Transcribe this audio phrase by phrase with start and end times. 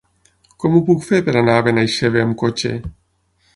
[0.63, 2.75] Com ho puc fer per anar a Benaixeve amb cotxe?